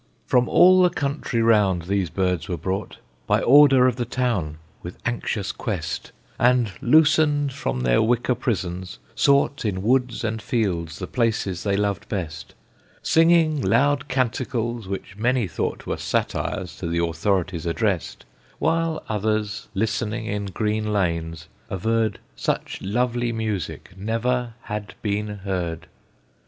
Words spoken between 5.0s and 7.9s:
anxious quest, And, loosened from